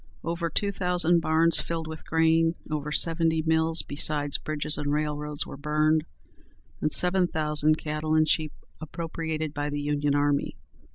Over 0.23 0.49
two 0.49 0.71
thousand 0.71 1.19
barns 1.19 1.59
filled 1.59 1.85
with 1.85 2.07
grain, 2.07 2.55
over 2.71 2.91
seventy 2.91 3.43
mills, 3.43 3.83
besides 3.83 4.39
bridges 4.39 4.75
and 4.79 4.91
railroads 4.91 5.45
were 5.45 5.57
burned, 5.57 6.05
and 6.81 6.91
seven 6.91 7.27
thousand 7.27 7.77
cattle 7.77 8.15
and 8.15 8.27
sheep 8.27 8.51
appropriated 8.81 9.53
by 9.53 9.69
the 9.69 9.79
Union 9.79 10.15
army. 10.15 10.57